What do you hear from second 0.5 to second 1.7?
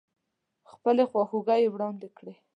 خپلې خواخوږۍ يې